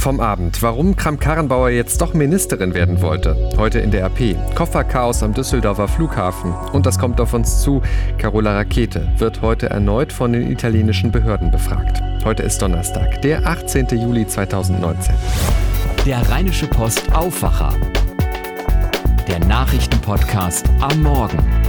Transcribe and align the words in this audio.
vom 0.00 0.20
Abend. 0.20 0.62
Warum 0.62 0.96
Kram-Karrenbauer 0.96 1.68
jetzt 1.70 2.00
doch 2.00 2.14
Ministerin 2.14 2.74
werden 2.74 3.02
wollte. 3.02 3.36
Heute 3.56 3.80
in 3.80 3.90
der 3.90 4.06
RP. 4.06 4.36
Kofferchaos 4.54 5.22
am 5.22 5.34
Düsseldorfer 5.34 5.88
Flughafen. 5.88 6.54
Und 6.72 6.86
das 6.86 6.98
kommt 6.98 7.20
auf 7.20 7.34
uns 7.34 7.60
zu. 7.60 7.82
Carola 8.18 8.56
Rakete 8.56 9.12
wird 9.18 9.42
heute 9.42 9.68
erneut 9.68 10.12
von 10.12 10.32
den 10.32 10.50
italienischen 10.50 11.12
Behörden 11.12 11.50
befragt. 11.50 12.02
Heute 12.24 12.42
ist 12.42 12.60
Donnerstag, 12.62 13.20
der 13.22 13.46
18. 13.46 13.88
Juli 13.88 14.26
2019. 14.26 15.14
Der 16.06 16.28
Rheinische 16.30 16.66
Post 16.66 17.12
Aufwacher. 17.14 17.74
Der 19.28 19.38
Nachrichtenpodcast 19.40 20.68
am 20.80 21.02
Morgen. 21.02 21.59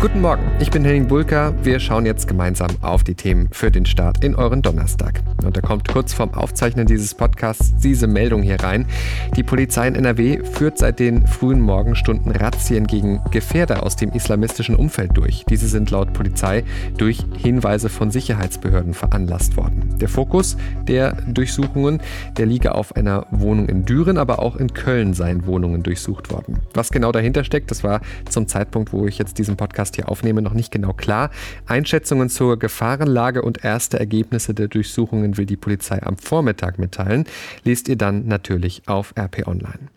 Guten 0.00 0.20
Morgen, 0.20 0.44
ich 0.60 0.70
bin 0.70 0.84
Henning 0.84 1.08
Bulka. 1.08 1.52
Wir 1.64 1.80
schauen 1.80 2.06
jetzt 2.06 2.28
gemeinsam 2.28 2.68
auf 2.82 3.02
die 3.02 3.16
Themen 3.16 3.48
für 3.50 3.72
den 3.72 3.84
Start 3.84 4.22
in 4.22 4.36
euren 4.36 4.62
Donnerstag. 4.62 5.24
Und 5.44 5.56
da 5.56 5.60
kommt 5.60 5.88
kurz 5.88 6.12
vorm 6.12 6.34
Aufzeichnen 6.34 6.86
dieses 6.86 7.16
Podcasts 7.16 7.74
diese 7.78 8.06
Meldung 8.06 8.42
hier 8.42 8.60
rein. 8.60 8.86
Die 9.34 9.42
Polizei 9.42 9.88
in 9.88 9.96
NRW 9.96 10.44
führt 10.44 10.78
seit 10.78 11.00
den 11.00 11.26
frühen 11.26 11.60
Morgenstunden 11.60 12.30
Razzien 12.30 12.86
gegen 12.86 13.20
Gefährder 13.32 13.82
aus 13.82 13.96
dem 13.96 14.12
islamistischen 14.12 14.76
Umfeld 14.76 15.16
durch. 15.16 15.44
Diese 15.48 15.66
sind 15.66 15.90
laut 15.90 16.12
Polizei 16.12 16.62
durch 16.96 17.24
Hinweise 17.36 17.88
von 17.88 18.12
Sicherheitsbehörden 18.12 18.94
veranlasst 18.94 19.56
worden. 19.56 19.96
Der 20.00 20.08
Fokus 20.08 20.56
der 20.86 21.14
Durchsuchungen, 21.26 22.00
der 22.36 22.46
liege 22.46 22.76
auf 22.76 22.94
einer 22.94 23.26
Wohnung 23.32 23.68
in 23.68 23.84
Düren, 23.84 24.16
aber 24.16 24.38
auch 24.38 24.54
in 24.54 24.72
Köln 24.74 25.12
seien 25.12 25.44
Wohnungen 25.46 25.82
durchsucht 25.82 26.30
worden. 26.30 26.60
Was 26.72 26.92
genau 26.92 27.10
dahinter 27.10 27.42
steckt, 27.42 27.72
das 27.72 27.82
war 27.82 28.00
zum 28.28 28.46
Zeitpunkt, 28.46 28.92
wo 28.92 29.08
ich 29.08 29.18
jetzt 29.18 29.38
diesen 29.38 29.56
Podcast 29.56 29.87
Podcast 29.88 29.96
hier 29.96 30.08
aufnehme, 30.08 30.42
noch 30.42 30.54
nicht 30.54 30.70
genau 30.70 30.92
klar. 30.92 31.30
Einschätzungen 31.66 32.28
zur 32.28 32.58
Gefahrenlage 32.58 33.42
und 33.42 33.64
erste 33.64 33.98
Ergebnisse 33.98 34.52
der 34.52 34.68
Durchsuchungen 34.68 35.36
will 35.36 35.46
die 35.46 35.56
Polizei 35.56 36.02
am 36.02 36.18
Vormittag 36.18 36.78
mitteilen. 36.78 37.24
Lest 37.64 37.88
ihr 37.88 37.96
dann 37.96 38.26
natürlich 38.26 38.82
auf 38.86 39.14
RP 39.18 39.46
Online. 39.46 39.88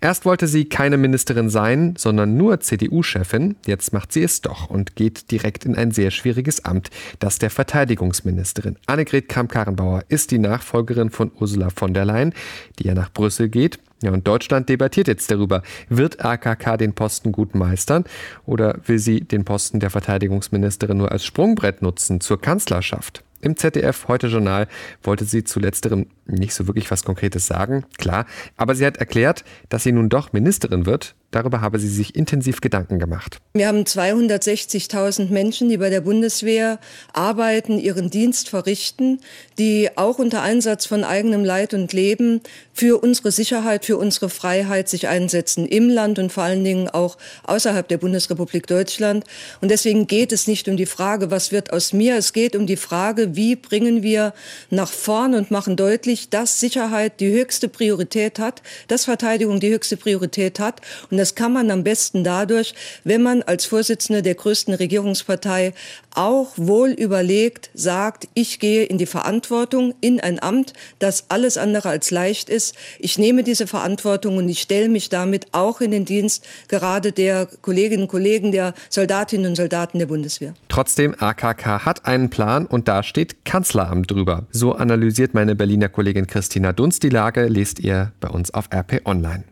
Erst 0.00 0.24
wollte 0.24 0.48
sie 0.48 0.64
keine 0.64 0.96
Ministerin 0.96 1.48
sein, 1.48 1.94
sondern 1.96 2.36
nur 2.36 2.60
CDU-Chefin. 2.60 3.56
Jetzt 3.66 3.92
macht 3.92 4.12
sie 4.12 4.24
es 4.24 4.40
doch 4.40 4.68
und 4.68 4.96
geht 4.96 5.30
direkt 5.30 5.64
in 5.64 5.76
ein 5.76 5.92
sehr 5.92 6.10
schwieriges 6.10 6.64
Amt, 6.64 6.90
das 7.20 7.38
der 7.38 7.50
Verteidigungsministerin. 7.50 8.76
Annegret 8.86 9.28
Kramp-Karrenbauer 9.28 10.02
ist 10.08 10.32
die 10.32 10.38
Nachfolgerin 10.38 11.10
von 11.10 11.30
Ursula 11.38 11.70
von 11.70 11.94
der 11.94 12.04
Leyen, 12.04 12.34
die 12.78 12.88
ja 12.88 12.94
nach 12.94 13.12
Brüssel 13.12 13.48
geht. 13.48 13.78
Ja, 14.04 14.12
und 14.12 14.28
Deutschland 14.28 14.68
debattiert 14.68 15.08
jetzt 15.08 15.30
darüber. 15.30 15.62
Wird 15.88 16.22
AKK 16.22 16.76
den 16.76 16.92
Posten 16.92 17.32
gut 17.32 17.54
meistern 17.54 18.04
oder 18.44 18.76
will 18.84 18.98
sie 18.98 19.22
den 19.22 19.46
Posten 19.46 19.80
der 19.80 19.88
Verteidigungsministerin 19.88 20.98
nur 20.98 21.10
als 21.10 21.24
Sprungbrett 21.24 21.80
nutzen 21.80 22.20
zur 22.20 22.38
Kanzlerschaft? 22.38 23.24
Im 23.40 23.56
ZDF 23.56 24.06
heute 24.08 24.26
Journal 24.26 24.68
wollte 25.02 25.24
sie 25.24 25.42
zu 25.42 25.58
letzterem 25.58 26.06
nicht 26.26 26.52
so 26.52 26.66
wirklich 26.66 26.90
was 26.90 27.02
Konkretes 27.02 27.46
sagen, 27.46 27.86
klar, 27.96 28.26
aber 28.58 28.74
sie 28.74 28.84
hat 28.84 28.98
erklärt, 28.98 29.42
dass 29.70 29.84
sie 29.84 29.92
nun 29.92 30.10
doch 30.10 30.34
Ministerin 30.34 30.84
wird. 30.84 31.14
Darüber 31.34 31.60
habe 31.60 31.80
sie 31.80 31.88
sich 31.88 32.14
intensiv 32.14 32.60
Gedanken 32.60 33.00
gemacht. 33.00 33.38
Wir 33.54 33.66
haben 33.66 33.82
260.000 33.82 35.32
Menschen, 35.32 35.68
die 35.68 35.78
bei 35.78 35.90
der 35.90 36.00
Bundeswehr 36.00 36.78
arbeiten, 37.12 37.80
ihren 37.80 38.08
Dienst 38.08 38.50
verrichten, 38.50 39.18
die 39.58 39.90
auch 39.96 40.20
unter 40.20 40.42
Einsatz 40.42 40.86
von 40.86 41.02
eigenem 41.02 41.44
Leid 41.44 41.74
und 41.74 41.92
Leben 41.92 42.40
für 42.72 43.02
unsere 43.02 43.32
Sicherheit, 43.32 43.84
für 43.84 43.96
unsere 43.96 44.28
Freiheit 44.28 44.88
sich 44.88 45.08
einsetzen 45.08 45.66
im 45.66 45.88
Land 45.88 46.20
und 46.20 46.30
vor 46.30 46.44
allen 46.44 46.62
Dingen 46.62 46.88
auch 46.88 47.18
außerhalb 47.42 47.88
der 47.88 47.98
Bundesrepublik 47.98 48.68
Deutschland. 48.68 49.24
Und 49.60 49.72
deswegen 49.72 50.06
geht 50.06 50.30
es 50.30 50.46
nicht 50.46 50.68
um 50.68 50.76
die 50.76 50.86
Frage, 50.86 51.32
was 51.32 51.50
wird 51.50 51.72
aus 51.72 51.92
mir, 51.92 52.16
es 52.16 52.32
geht 52.32 52.54
um 52.54 52.68
die 52.68 52.76
Frage, 52.76 53.34
wie 53.34 53.56
bringen 53.56 54.04
wir 54.04 54.34
nach 54.70 54.90
vorn 54.90 55.34
und 55.34 55.50
machen 55.50 55.74
deutlich, 55.74 56.28
dass 56.28 56.60
Sicherheit 56.60 57.18
die 57.18 57.32
höchste 57.32 57.68
Priorität 57.68 58.38
hat, 58.38 58.62
dass 58.86 59.06
Verteidigung 59.06 59.58
die 59.58 59.70
höchste 59.70 59.96
Priorität 59.96 60.60
hat. 60.60 60.80
Und 61.10 61.23
das 61.24 61.34
kann 61.34 61.54
man 61.54 61.70
am 61.70 61.84
besten 61.84 62.22
dadurch, 62.22 62.74
wenn 63.02 63.22
man 63.22 63.42
als 63.42 63.64
Vorsitzende 63.64 64.20
der 64.20 64.34
größten 64.34 64.74
Regierungspartei 64.74 65.72
auch 66.14 66.52
wohl 66.56 66.90
überlegt 66.90 67.70
sagt, 67.72 68.28
ich 68.34 68.58
gehe 68.58 68.84
in 68.84 68.98
die 68.98 69.06
Verantwortung 69.06 69.94
in 70.02 70.20
ein 70.20 70.38
Amt, 70.38 70.74
das 70.98 71.30
alles 71.30 71.56
andere 71.56 71.88
als 71.88 72.10
leicht 72.10 72.50
ist. 72.50 72.74
Ich 72.98 73.16
nehme 73.16 73.42
diese 73.42 73.66
Verantwortung 73.66 74.36
und 74.36 74.46
ich 74.50 74.60
stelle 74.60 74.90
mich 74.90 75.08
damit 75.08 75.46
auch 75.52 75.80
in 75.80 75.92
den 75.92 76.04
Dienst 76.04 76.44
gerade 76.68 77.10
der 77.10 77.46
Kolleginnen 77.62 78.02
und 78.02 78.08
Kollegen, 78.08 78.52
der 78.52 78.74
Soldatinnen 78.90 79.46
und 79.46 79.56
Soldaten 79.56 79.98
der 79.98 80.06
Bundeswehr. 80.06 80.52
Trotzdem, 80.68 81.14
AKK 81.18 81.86
hat 81.86 82.04
einen 82.04 82.28
Plan 82.28 82.66
und 82.66 82.86
da 82.86 83.02
steht 83.02 83.46
Kanzleramt 83.46 84.10
drüber. 84.10 84.44
So 84.50 84.74
analysiert 84.74 85.32
meine 85.32 85.56
Berliner 85.56 85.88
Kollegin 85.88 86.26
Christina 86.26 86.74
Dunst 86.74 87.02
die 87.02 87.08
Lage, 87.08 87.46
lest 87.46 87.80
ihr 87.80 88.12
bei 88.20 88.28
uns 88.28 88.52
auf 88.52 88.68
RP 88.70 89.00
Online. 89.06 89.44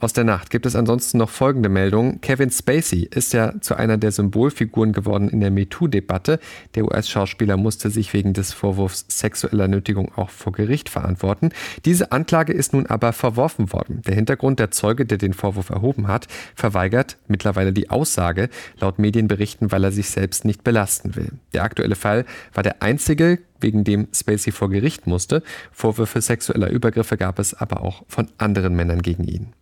Aus 0.00 0.12
der 0.12 0.24
Nacht 0.24 0.50
gibt 0.50 0.66
es 0.66 0.76
ansonsten 0.76 1.18
noch 1.18 1.30
folgende 1.30 1.68
Meldung. 1.68 2.20
Kevin 2.20 2.50
Spacey 2.50 3.08
ist 3.10 3.32
ja 3.32 3.60
zu 3.60 3.74
einer 3.76 3.96
der 3.96 4.12
Symbolfiguren 4.12 4.92
geworden 4.92 5.28
in 5.28 5.40
der 5.40 5.50
MeToo-Debatte. 5.50 6.38
Der 6.74 6.84
US-Schauspieler 6.84 7.56
musste 7.56 7.90
sich 7.90 8.12
wegen 8.12 8.34
des 8.34 8.52
Vorwurfs 8.52 9.06
sexueller 9.08 9.68
Nötigung 9.68 10.12
auch 10.16 10.30
vor 10.30 10.52
Gericht 10.52 10.88
verantworten. 10.88 11.50
Diese 11.84 12.12
Anklage 12.12 12.52
ist 12.52 12.72
nun 12.72 12.86
aber 12.86 13.12
verworfen 13.12 13.72
worden. 13.72 14.02
Der 14.06 14.14
Hintergrund 14.14 14.58
der 14.58 14.70
Zeuge, 14.70 15.06
der 15.06 15.18
den 15.18 15.32
Vorwurf 15.32 15.70
erhoben 15.70 16.08
hat, 16.08 16.26
verweigert 16.54 17.16
mittlerweile 17.26 17.72
die 17.72 17.90
Aussage, 17.90 18.50
laut 18.78 18.98
Medienberichten, 18.98 19.72
weil 19.72 19.84
er 19.84 19.92
sich 19.92 20.10
selbst 20.10 20.44
nicht 20.44 20.62
belasten 20.62 21.16
will. 21.16 21.32
Der 21.54 21.64
aktuelle 21.64 21.96
Fall 21.96 22.26
war 22.52 22.62
der 22.62 22.82
einzige, 22.82 23.38
wegen 23.60 23.84
dem 23.84 24.08
Spacey 24.12 24.52
vor 24.52 24.70
Gericht 24.70 25.06
musste. 25.06 25.42
Vorwürfe 25.72 26.20
sexueller 26.20 26.70
Übergriffe 26.70 27.16
gab 27.16 27.38
es 27.38 27.54
aber 27.54 27.82
auch 27.82 28.04
von 28.08 28.28
anderen 28.38 28.74
Männern 28.74 29.02
gegen 29.02 29.24
ihn. 29.24 29.52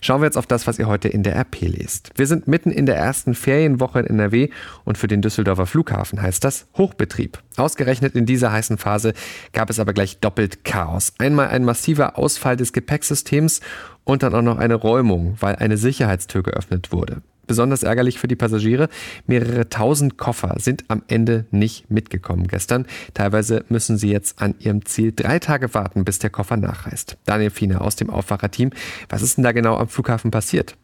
Schauen 0.00 0.20
wir 0.20 0.26
jetzt 0.26 0.36
auf 0.36 0.46
das, 0.46 0.66
was 0.66 0.78
ihr 0.78 0.86
heute 0.86 1.08
in 1.08 1.22
der 1.22 1.36
RP 1.36 1.62
lest. 1.62 2.10
Wir 2.16 2.26
sind 2.26 2.48
mitten 2.48 2.70
in 2.70 2.86
der 2.86 2.96
ersten 2.96 3.34
Ferienwoche 3.34 4.00
in 4.00 4.06
NRW 4.06 4.50
und 4.84 4.98
für 4.98 5.08
den 5.08 5.22
Düsseldorfer 5.22 5.66
Flughafen 5.66 6.20
heißt 6.20 6.44
das 6.44 6.66
Hochbetrieb. 6.76 7.42
Ausgerechnet 7.56 8.14
in 8.14 8.26
dieser 8.26 8.52
heißen 8.52 8.78
Phase 8.78 9.14
gab 9.52 9.70
es 9.70 9.80
aber 9.80 9.92
gleich 9.94 10.18
doppelt 10.20 10.64
Chaos. 10.64 11.14
Einmal 11.18 11.48
ein 11.48 11.64
massiver 11.64 12.18
Ausfall 12.18 12.56
des 12.56 12.72
Gepäcksystems 12.72 13.60
und 14.04 14.22
dann 14.22 14.34
auch 14.34 14.42
noch 14.42 14.58
eine 14.58 14.74
Räumung, 14.74 15.36
weil 15.40 15.56
eine 15.56 15.76
Sicherheitstür 15.76 16.42
geöffnet 16.42 16.92
wurde. 16.92 17.22
Besonders 17.46 17.82
ärgerlich 17.82 18.18
für 18.18 18.28
die 18.28 18.36
Passagiere, 18.36 18.88
mehrere 19.26 19.68
tausend 19.68 20.18
Koffer 20.18 20.56
sind 20.58 20.84
am 20.88 21.02
Ende 21.08 21.46
nicht 21.50 21.90
mitgekommen 21.90 22.48
gestern. 22.48 22.86
Teilweise 23.14 23.64
müssen 23.68 23.98
sie 23.98 24.10
jetzt 24.10 24.40
an 24.40 24.54
ihrem 24.58 24.84
Ziel 24.84 25.12
drei 25.14 25.38
Tage 25.38 25.74
warten, 25.74 26.04
bis 26.04 26.18
der 26.18 26.30
Koffer 26.30 26.56
nachreist. 26.56 27.16
Daniel 27.24 27.50
Fiener 27.50 27.82
aus 27.82 27.96
dem 27.96 28.10
Aufwacherteam, 28.10 28.70
was 29.08 29.22
ist 29.22 29.36
denn 29.36 29.44
da 29.44 29.52
genau 29.52 29.76
am 29.76 29.88
Flughafen 29.88 30.30
passiert? 30.30 30.76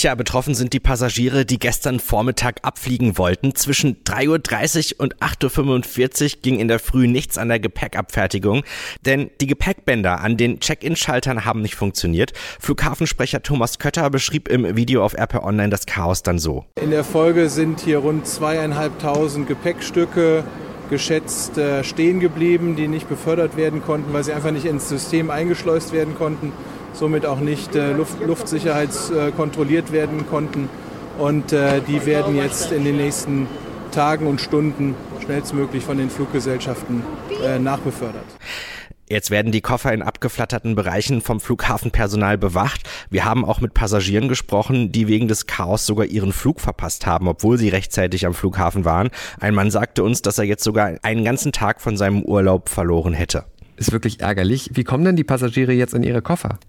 Tja, 0.00 0.14
betroffen 0.14 0.54
sind 0.54 0.72
die 0.72 0.80
Passagiere, 0.80 1.44
die 1.44 1.58
gestern 1.58 2.00
Vormittag 2.00 2.60
abfliegen 2.62 3.18
wollten. 3.18 3.54
Zwischen 3.54 4.02
3.30 4.04 4.94
Uhr 4.94 5.00
und 5.00 5.16
8.45 5.18 6.22
Uhr 6.22 6.40
ging 6.40 6.58
in 6.58 6.68
der 6.68 6.78
Früh 6.78 7.06
nichts 7.06 7.36
an 7.36 7.48
der 7.48 7.60
Gepäckabfertigung, 7.60 8.62
denn 9.04 9.30
die 9.42 9.46
Gepäckbänder 9.46 10.22
an 10.22 10.38
den 10.38 10.58
Check-in-Schaltern 10.58 11.44
haben 11.44 11.60
nicht 11.60 11.74
funktioniert. 11.74 12.32
Flughafensprecher 12.60 13.42
Thomas 13.42 13.78
Kötter 13.78 14.08
beschrieb 14.08 14.48
im 14.48 14.74
Video 14.74 15.04
auf 15.04 15.12
RP 15.12 15.34
Online 15.44 15.68
das 15.68 15.84
Chaos 15.84 16.22
dann 16.22 16.38
so. 16.38 16.64
In 16.80 16.92
der 16.92 17.04
Folge 17.04 17.50
sind 17.50 17.80
hier 17.80 17.98
rund 17.98 18.26
zweieinhalbtausend 18.26 19.48
Gepäckstücke 19.48 20.44
geschätzt 20.88 21.58
äh, 21.58 21.84
stehen 21.84 22.20
geblieben, 22.20 22.74
die 22.74 22.88
nicht 22.88 23.06
befördert 23.06 23.58
werden 23.58 23.82
konnten, 23.82 24.14
weil 24.14 24.24
sie 24.24 24.32
einfach 24.32 24.50
nicht 24.50 24.64
ins 24.64 24.88
System 24.88 25.30
eingeschleust 25.30 25.92
werden 25.92 26.14
konnten 26.16 26.52
somit 26.92 27.26
auch 27.26 27.40
nicht 27.40 27.74
äh, 27.74 27.92
Luft, 27.92 28.20
luftsicherheitskontrolliert 28.24 29.92
werden 29.92 30.26
konnten. 30.28 30.68
Und 31.18 31.52
äh, 31.52 31.80
die 31.86 32.06
werden 32.06 32.36
jetzt 32.36 32.72
in 32.72 32.84
den 32.84 32.96
nächsten 32.96 33.46
Tagen 33.90 34.26
und 34.26 34.40
Stunden 34.40 34.94
schnellstmöglich 35.22 35.84
von 35.84 35.98
den 35.98 36.10
Fluggesellschaften 36.10 37.02
äh, 37.44 37.58
nachbefördert. 37.58 38.24
Jetzt 39.10 39.32
werden 39.32 39.50
die 39.50 39.60
Koffer 39.60 39.92
in 39.92 40.02
abgeflatterten 40.02 40.76
Bereichen 40.76 41.20
vom 41.20 41.40
Flughafenpersonal 41.40 42.38
bewacht. 42.38 42.88
Wir 43.10 43.24
haben 43.24 43.44
auch 43.44 43.60
mit 43.60 43.74
Passagieren 43.74 44.28
gesprochen, 44.28 44.92
die 44.92 45.08
wegen 45.08 45.26
des 45.26 45.48
Chaos 45.48 45.84
sogar 45.84 46.06
ihren 46.06 46.32
Flug 46.32 46.60
verpasst 46.60 47.06
haben, 47.06 47.26
obwohl 47.26 47.58
sie 47.58 47.70
rechtzeitig 47.70 48.24
am 48.24 48.34
Flughafen 48.34 48.84
waren. 48.84 49.10
Ein 49.40 49.56
Mann 49.56 49.72
sagte 49.72 50.04
uns, 50.04 50.22
dass 50.22 50.38
er 50.38 50.44
jetzt 50.44 50.62
sogar 50.62 50.92
einen 51.02 51.24
ganzen 51.24 51.50
Tag 51.50 51.80
von 51.80 51.96
seinem 51.96 52.22
Urlaub 52.22 52.68
verloren 52.68 53.12
hätte. 53.12 53.46
Ist 53.76 53.90
wirklich 53.90 54.20
ärgerlich. 54.20 54.70
Wie 54.74 54.84
kommen 54.84 55.04
denn 55.04 55.16
die 55.16 55.24
Passagiere 55.24 55.72
jetzt 55.72 55.94
in 55.94 56.04
ihre 56.04 56.22
Koffer? 56.22 56.60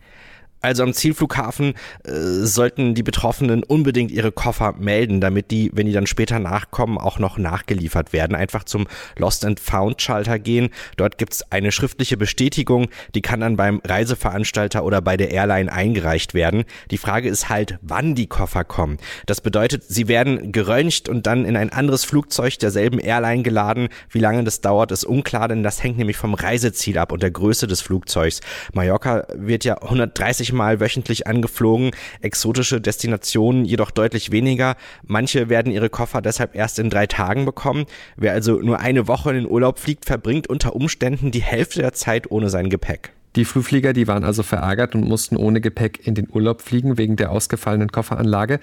Also 0.62 0.84
am 0.84 0.94
Zielflughafen 0.94 1.74
äh, 2.04 2.12
sollten 2.12 2.94
die 2.94 3.04
Betroffenen 3.04 3.64
unbedingt 3.64 4.12
ihre 4.12 4.32
Koffer 4.32 4.76
melden, 4.78 5.20
damit 5.20 5.50
die, 5.50 5.72
wenn 5.74 5.88
die 5.88 5.92
dann 5.92 6.06
später 6.06 6.38
nachkommen, 6.40 7.00
auch 7.00 7.18
noch 7.18 7.38
nachgeliefert 7.38 8.14
werden. 8.14 8.36
Einfach 8.36 8.64
zum 8.64 8.88
Lost 9.18 9.44
and 9.44 9.60
Found 9.60 10.02
Schalter 10.02 10.38
gehen. 10.38 10.70
Dort 10.98 11.18
gibt's 11.18 11.44
eine 11.52 11.72
schriftliche 11.72 12.16
Bestätigung, 12.16 12.90
die 13.16 13.22
kann 13.22 13.40
dann 13.40 13.56
beim 13.56 13.82
Reiseveranstalter 13.84 14.84
oder 14.84 15.02
bei 15.02 15.18
der 15.18 15.32
Airline 15.32 15.72
eingereicht 15.72 16.34
werden. 16.36 16.64
Die 16.92 16.98
Frage 16.98 17.30
ist 17.30 17.50
halt, 17.50 17.80
wann 17.82 18.14
die 18.14 18.28
Koffer 18.28 18.64
kommen. 18.64 18.98
Das 19.26 19.42
bedeutet, 19.42 19.84
sie 19.88 20.08
werden 20.08 20.52
geröntgt 20.52 21.10
und 21.10 21.26
dann 21.26 21.46
in 21.46 21.58
ein 21.58 21.72
anderes 21.72 22.06
Flugzeug 22.06 22.60
derselben 22.60 23.00
Airline 23.00 23.42
geladen. 23.42 23.90
Wie 24.10 24.20
lange 24.20 24.44
das 24.44 24.62
dauert, 24.62 24.92
ist 24.92 25.06
unklar, 25.06 25.48
denn 25.48 25.64
das 25.64 25.82
hängt 25.84 25.98
nämlich 25.98 26.18
vom 26.18 26.36
Reiseziel 26.36 27.00
ab 27.00 27.12
und 27.12 27.24
der 27.24 27.32
Größe 27.32 27.66
des 27.66 27.82
Flugzeugs. 27.82 28.42
Mallorca 28.74 29.26
wird 29.34 29.64
ja 29.64 29.82
130 29.82 30.51
Mal 30.52 30.80
wöchentlich 30.80 31.28
angeflogen, 31.28 31.92
exotische 32.22 32.82
Destinationen 32.82 33.66
jedoch 33.66 33.92
deutlich 33.92 34.32
weniger. 34.32 34.76
Manche 35.04 35.50
werden 35.50 35.72
ihre 35.72 35.90
Koffer 35.90 36.22
deshalb 36.22 36.56
erst 36.56 36.80
in 36.80 36.90
drei 36.90 37.08
Tagen 37.08 37.46
bekommen. 37.46 37.86
Wer 38.18 38.34
also 38.34 38.60
nur 38.60 38.80
eine 38.80 39.08
Woche 39.08 39.30
in 39.32 39.36
den 39.38 39.48
Urlaub 39.48 39.80
fliegt, 39.80 40.06
verbringt 40.06 40.48
unter 40.48 40.76
Umständen 40.76 41.32
die 41.32 41.42
Hälfte 41.42 41.82
der 41.82 41.94
Zeit 41.94 42.30
ohne 42.32 42.50
sein 42.50 42.70
Gepäck. 42.70 43.14
Die 43.38 43.46
Flugflieger, 43.46 43.94
die 43.94 44.10
waren 44.10 44.26
also 44.26 44.44
verärgert 44.44 44.94
und 44.94 45.08
mussten 45.08 45.38
ohne 45.38 45.62
Gepäck 45.62 46.06
in 46.06 46.16
den 46.16 46.28
Urlaub 46.30 46.62
fliegen 46.62 46.98
wegen 46.98 47.16
der 47.16 47.32
ausgefallenen 47.32 47.90
Kofferanlage. 47.90 48.60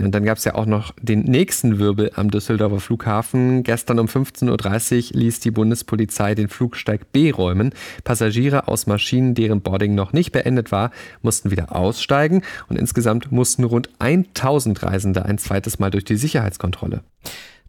Und 0.00 0.12
dann 0.12 0.24
gab 0.24 0.38
es 0.38 0.44
ja 0.44 0.54
auch 0.54 0.66
noch 0.66 0.92
den 1.00 1.20
nächsten 1.20 1.78
Wirbel 1.78 2.10
am 2.14 2.30
Düsseldorfer 2.30 2.80
Flughafen. 2.80 3.62
Gestern 3.62 4.00
um 4.00 4.06
15.30 4.06 5.12
Uhr 5.14 5.20
ließ 5.20 5.40
die 5.40 5.52
Bundespolizei 5.52 6.34
den 6.34 6.48
Flugsteig 6.48 7.12
B 7.12 7.30
räumen. 7.30 7.72
Passagiere 8.02 8.66
aus 8.66 8.86
Maschinen, 8.86 9.34
deren 9.34 9.60
Boarding 9.60 9.94
noch 9.94 10.12
nicht 10.12 10.32
beendet 10.32 10.72
war, 10.72 10.90
mussten 11.22 11.50
wieder 11.52 11.74
aussteigen 11.74 12.42
und 12.68 12.76
insgesamt 12.76 13.30
mussten 13.30 13.62
rund 13.62 13.88
1000 14.00 14.82
Reisende 14.82 15.24
ein 15.24 15.38
zweites 15.38 15.78
Mal 15.78 15.90
durch 15.90 16.04
die 16.04 16.16
Sicherheitskontrolle. 16.16 17.02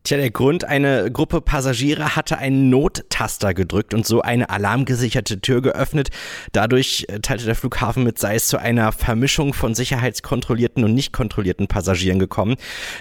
Tja, 0.05 0.17
der 0.17 0.29
Grund, 0.29 0.65
eine 0.65 1.11
Gruppe 1.11 1.41
Passagiere 1.41 2.15
hatte 2.15 2.37
einen 2.37 2.69
Nottaster 2.69 3.55
gedrückt 3.55 3.91
und 3.95 4.05
so 4.05 4.21
eine 4.21 4.51
alarmgesicherte 4.51 5.41
Tür 5.41 5.63
geöffnet. 5.63 6.09
Dadurch 6.51 7.07
äh, 7.07 7.21
teilte 7.21 7.45
der 7.45 7.55
Flughafen 7.55 8.03
mit, 8.03 8.19
sei 8.19 8.35
es 8.35 8.47
zu 8.47 8.59
einer 8.59 8.91
Vermischung 8.91 9.55
von 9.55 9.73
sicherheitskontrollierten 9.73 10.83
und 10.83 10.93
nicht 10.93 11.11
kontrollierten 11.11 11.67
Passagieren 11.67 12.19
gekommen. 12.19 12.57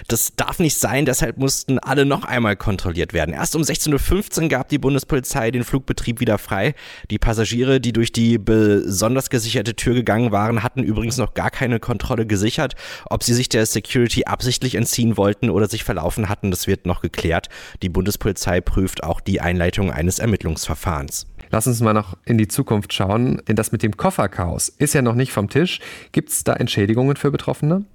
Das 0.07 0.33
darf 0.35 0.57
nicht 0.57 0.79
sein, 0.79 1.05
deshalb 1.05 1.37
mussten 1.37 1.77
alle 1.77 2.05
noch 2.05 2.23
einmal 2.23 2.55
kontrolliert 2.55 3.13
werden. 3.13 3.35
Erst 3.35 3.55
um 3.55 3.61
16.15 3.61 4.41
Uhr 4.41 4.49
gab 4.49 4.69
die 4.69 4.79
Bundespolizei 4.79 5.51
den 5.51 5.63
Flugbetrieb 5.63 6.19
wieder 6.19 6.39
frei. 6.39 6.73
Die 7.11 7.19
Passagiere, 7.19 7.79
die 7.79 7.93
durch 7.93 8.13
die 8.13 8.39
besonders 8.39 9.29
gesicherte 9.29 9.75
Tür 9.75 9.93
gegangen 9.93 10.31
waren, 10.31 10.63
hatten 10.63 10.81
übrigens 10.81 11.17
noch 11.17 11.35
gar 11.35 11.51
keine 11.51 11.79
Kontrolle 11.79 12.25
gesichert. 12.25 12.73
Ob 13.11 13.21
sie 13.21 13.35
sich 13.35 13.47
der 13.47 13.67
Security 13.67 14.23
absichtlich 14.25 14.73
entziehen 14.73 15.17
wollten 15.17 15.51
oder 15.51 15.67
sich 15.67 15.83
verlaufen 15.83 16.29
hatten, 16.29 16.49
das 16.49 16.65
wird 16.65 16.87
noch 16.87 16.94
noch 16.95 17.01
geklärt. 17.01 17.49
Die 17.81 17.89
Bundespolizei 17.89 18.61
prüft 18.61 19.03
auch 19.03 19.19
die 19.19 19.41
Einleitung 19.41 19.91
eines 19.91 20.19
Ermittlungsverfahrens. 20.19 21.27
Lass 21.51 21.67
uns 21.67 21.81
mal 21.81 21.93
noch 21.93 22.17
in 22.25 22.37
die 22.37 22.47
Zukunft 22.47 22.93
schauen, 22.93 23.41
denn 23.47 23.55
das 23.55 23.71
mit 23.71 23.83
dem 23.83 23.95
Kofferchaos 23.95 24.69
ist 24.69 24.93
ja 24.93 25.01
noch 25.01 25.15
nicht 25.15 25.31
vom 25.31 25.49
Tisch. 25.49 25.79
Gibt 26.11 26.29
es 26.29 26.43
da 26.43 26.53
Entschädigungen 26.53 27.15
für 27.15 27.31
Betroffene? 27.31 27.85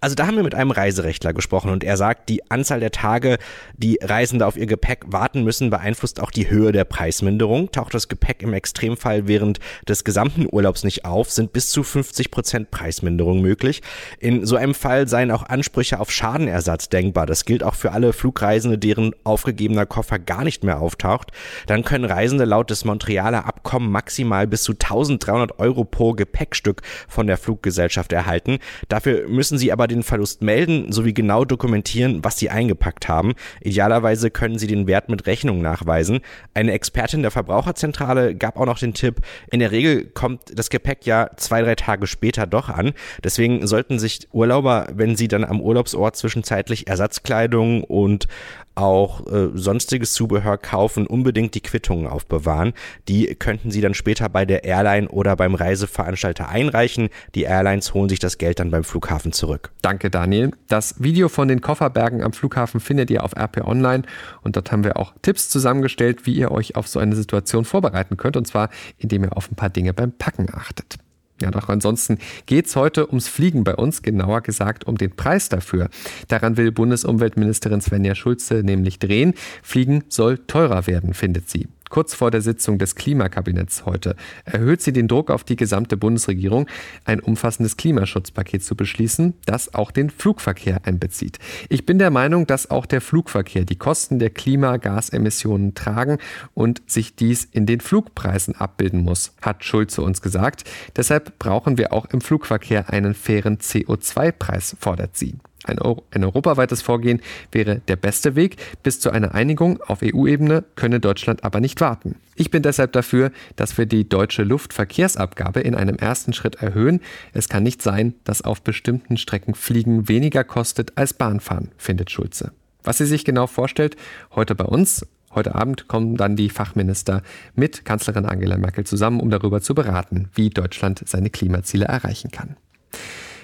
Also 0.00 0.14
da 0.14 0.26
haben 0.26 0.36
wir 0.36 0.42
mit 0.42 0.54
einem 0.54 0.70
Reiserechtler 0.70 1.34
gesprochen 1.34 1.70
und 1.70 1.84
er 1.84 1.96
sagt, 1.98 2.30
die 2.30 2.50
Anzahl 2.50 2.80
der 2.80 2.90
Tage, 2.90 3.38
die 3.76 3.98
Reisende 4.00 4.46
auf 4.46 4.56
ihr 4.56 4.66
Gepäck 4.66 5.04
warten 5.06 5.44
müssen, 5.44 5.68
beeinflusst 5.68 6.20
auch 6.20 6.30
die 6.30 6.48
Höhe 6.48 6.72
der 6.72 6.84
Preisminderung. 6.84 7.70
Taucht 7.70 7.92
das 7.92 8.08
Gepäck 8.08 8.42
im 8.42 8.54
Extremfall 8.54 9.28
während 9.28 9.58
des 9.86 10.04
gesamten 10.04 10.46
Urlaubs 10.50 10.84
nicht 10.84 11.04
auf, 11.04 11.30
sind 11.30 11.52
bis 11.52 11.70
zu 11.70 11.82
50 11.82 12.30
Prozent 12.30 12.70
Preisminderung 12.70 13.42
möglich. 13.42 13.82
In 14.18 14.46
so 14.46 14.56
einem 14.56 14.74
Fall 14.74 15.06
seien 15.06 15.30
auch 15.30 15.42
Ansprüche 15.42 16.00
auf 16.00 16.10
Schadenersatz 16.10 16.88
denkbar. 16.88 17.26
Das 17.26 17.44
gilt 17.44 17.62
auch 17.62 17.74
für 17.74 17.92
alle 17.92 18.14
Flugreisende, 18.14 18.78
deren 18.78 19.14
aufgegebener 19.24 19.84
Koffer 19.84 20.18
gar 20.18 20.44
nicht 20.44 20.64
mehr 20.64 20.80
auftaucht. 20.80 21.30
Dann 21.66 21.84
können 21.84 22.06
Reisende 22.06 22.46
laut 22.46 22.70
des 22.70 22.86
Montrealer 22.86 23.44
Abkommen 23.44 23.90
maximal 23.90 24.46
bis 24.46 24.62
zu 24.62 24.72
1300 24.72 25.58
Euro 25.58 25.84
pro 25.84 26.14
Gepäckstück 26.14 26.80
von 27.06 27.26
der 27.26 27.36
Fluggesellschaft 27.36 28.12
erhalten. 28.12 28.60
Dafür 28.88 29.28
müssen 29.28 29.58
sie 29.58 29.72
aber 29.72 29.79
aber 29.80 29.88
den 29.88 30.02
Verlust 30.02 30.42
melden 30.42 30.92
sowie 30.92 31.14
genau 31.14 31.46
dokumentieren, 31.46 32.22
was 32.22 32.38
sie 32.38 32.50
eingepackt 32.50 33.08
haben. 33.08 33.32
Idealerweise 33.62 34.30
können 34.30 34.58
sie 34.58 34.66
den 34.66 34.86
Wert 34.86 35.08
mit 35.08 35.26
Rechnung 35.26 35.62
nachweisen. 35.62 36.20
Eine 36.52 36.72
Expertin 36.72 37.22
der 37.22 37.30
Verbraucherzentrale 37.30 38.34
gab 38.34 38.58
auch 38.58 38.66
noch 38.66 38.78
den 38.78 38.92
Tipp, 38.92 39.22
in 39.50 39.58
der 39.58 39.70
Regel 39.70 40.04
kommt 40.04 40.42
das 40.54 40.68
Gepäck 40.68 41.06
ja 41.06 41.30
zwei, 41.36 41.62
drei 41.62 41.76
Tage 41.76 42.06
später 42.06 42.46
doch 42.46 42.68
an. 42.68 42.92
Deswegen 43.24 43.66
sollten 43.66 43.98
sich 43.98 44.28
Urlauber, 44.32 44.86
wenn 44.92 45.16
sie 45.16 45.28
dann 45.28 45.44
am 45.44 45.62
Urlaubsort 45.62 46.14
zwischenzeitlich 46.14 46.86
Ersatzkleidung 46.86 47.82
und 47.82 48.28
auch 48.74 49.26
äh, 49.26 49.48
sonstiges 49.54 50.12
Zubehör 50.12 50.58
kaufen, 50.58 51.06
unbedingt 51.06 51.54
die 51.54 51.60
Quittungen 51.60 52.06
aufbewahren. 52.06 52.72
Die 53.08 53.34
könnten 53.34 53.70
Sie 53.70 53.80
dann 53.80 53.94
später 53.94 54.28
bei 54.28 54.44
der 54.44 54.64
Airline 54.64 55.08
oder 55.08 55.36
beim 55.36 55.54
Reiseveranstalter 55.54 56.48
einreichen. 56.48 57.08
Die 57.34 57.42
Airlines 57.42 57.94
holen 57.94 58.08
sich 58.08 58.18
das 58.18 58.38
Geld 58.38 58.58
dann 58.58 58.70
beim 58.70 58.84
Flughafen 58.84 59.32
zurück. 59.32 59.69
Danke, 59.82 60.10
Daniel. 60.10 60.50
Das 60.68 61.02
Video 61.02 61.28
von 61.28 61.48
den 61.48 61.60
Kofferbergen 61.60 62.22
am 62.22 62.32
Flughafen 62.32 62.80
findet 62.80 63.10
ihr 63.10 63.24
auf 63.24 63.34
RP 63.34 63.66
Online 63.66 64.02
und 64.42 64.56
dort 64.56 64.72
haben 64.72 64.84
wir 64.84 64.98
auch 64.98 65.14
Tipps 65.22 65.48
zusammengestellt, 65.48 66.26
wie 66.26 66.34
ihr 66.34 66.50
euch 66.50 66.76
auf 66.76 66.86
so 66.86 66.98
eine 66.98 67.16
Situation 67.16 67.64
vorbereiten 67.64 68.16
könnt 68.16 68.36
und 68.36 68.46
zwar 68.46 68.68
indem 68.98 69.24
ihr 69.24 69.36
auf 69.36 69.50
ein 69.50 69.56
paar 69.56 69.70
Dinge 69.70 69.94
beim 69.94 70.12
Packen 70.12 70.48
achtet. 70.52 70.98
Ja, 71.40 71.50
doch 71.50 71.70
ansonsten 71.70 72.18
geht 72.44 72.66
es 72.66 72.76
heute 72.76 73.08
ums 73.08 73.26
Fliegen 73.26 73.64
bei 73.64 73.74
uns, 73.74 74.02
genauer 74.02 74.42
gesagt 74.42 74.84
um 74.84 74.98
den 74.98 75.16
Preis 75.16 75.48
dafür. 75.48 75.88
Daran 76.28 76.58
will 76.58 76.70
Bundesumweltministerin 76.70 77.80
Svenja 77.80 78.14
Schulze 78.14 78.62
nämlich 78.62 78.98
drehen. 78.98 79.32
Fliegen 79.62 80.04
soll 80.08 80.38
teurer 80.38 80.86
werden, 80.86 81.14
findet 81.14 81.48
sie 81.48 81.68
kurz 81.90 82.14
vor 82.14 82.30
der 82.30 82.40
Sitzung 82.40 82.78
des 82.78 82.94
Klimakabinetts 82.94 83.84
heute, 83.84 84.16
erhöht 84.46 84.80
sie 84.80 84.92
den 84.92 85.08
Druck 85.08 85.30
auf 85.30 85.44
die 85.44 85.56
gesamte 85.56 85.96
Bundesregierung, 85.96 86.66
ein 87.04 87.20
umfassendes 87.20 87.76
Klimaschutzpaket 87.76 88.64
zu 88.64 88.74
beschließen, 88.74 89.34
das 89.44 89.74
auch 89.74 89.90
den 89.90 90.08
Flugverkehr 90.08 90.80
einbezieht. 90.84 91.38
Ich 91.68 91.84
bin 91.84 91.98
der 91.98 92.10
Meinung, 92.10 92.46
dass 92.46 92.70
auch 92.70 92.86
der 92.86 93.00
Flugverkehr 93.00 93.64
die 93.64 93.76
Kosten 93.76 94.18
der 94.18 94.30
Klimagasemissionen 94.30 95.74
tragen 95.74 96.18
und 96.54 96.80
sich 96.86 97.14
dies 97.14 97.44
in 97.44 97.66
den 97.66 97.80
Flugpreisen 97.80 98.54
abbilden 98.54 99.02
muss, 99.02 99.34
hat 99.42 99.64
Schulze 99.64 100.02
uns 100.02 100.22
gesagt. 100.22 100.64
Deshalb 100.96 101.38
brauchen 101.38 101.76
wir 101.76 101.92
auch 101.92 102.06
im 102.06 102.20
Flugverkehr 102.20 102.90
einen 102.90 103.14
fairen 103.14 103.58
CO2-Preis, 103.58 104.76
fordert 104.78 105.16
sie. 105.16 105.34
Ein, 105.64 105.78
ein, 106.10 106.24
europaweites 106.24 106.80
Vorgehen 106.80 107.20
wäre 107.52 107.80
der 107.86 107.96
beste 107.96 108.34
Weg. 108.34 108.56
Bis 108.82 108.98
zu 108.98 109.10
einer 109.10 109.34
Einigung 109.34 109.80
auf 109.82 110.00
EU-Ebene 110.02 110.64
könne 110.74 111.00
Deutschland 111.00 111.44
aber 111.44 111.60
nicht 111.60 111.80
warten. 111.80 112.16
Ich 112.34 112.50
bin 112.50 112.62
deshalb 112.62 112.92
dafür, 112.92 113.30
dass 113.56 113.76
wir 113.76 113.84
die 113.84 114.08
deutsche 114.08 114.42
Luftverkehrsabgabe 114.42 115.60
in 115.60 115.74
einem 115.74 115.96
ersten 115.96 116.32
Schritt 116.32 116.56
erhöhen. 116.56 117.00
Es 117.34 117.50
kann 117.50 117.62
nicht 117.62 117.82
sein, 117.82 118.14
dass 118.24 118.42
auf 118.42 118.62
bestimmten 118.62 119.18
Strecken 119.18 119.54
Fliegen 119.54 120.08
weniger 120.08 120.44
kostet 120.44 120.96
als 120.96 121.12
Bahnfahren, 121.12 121.70
findet 121.76 122.10
Schulze. 122.10 122.52
Was 122.82 122.98
sie 122.98 123.06
sich 123.06 123.26
genau 123.26 123.46
vorstellt, 123.46 123.96
heute 124.34 124.54
bei 124.54 124.64
uns. 124.64 125.06
Heute 125.32 125.54
Abend 125.54 125.86
kommen 125.86 126.16
dann 126.16 126.34
die 126.34 126.50
Fachminister 126.50 127.22
mit 127.54 127.84
Kanzlerin 127.84 128.24
Angela 128.24 128.56
Merkel 128.56 128.84
zusammen, 128.84 129.20
um 129.20 129.30
darüber 129.30 129.60
zu 129.60 129.74
beraten, 129.74 130.28
wie 130.34 130.50
Deutschland 130.50 131.02
seine 131.06 131.30
Klimaziele 131.30 131.84
erreichen 131.84 132.30
kann. 132.32 132.56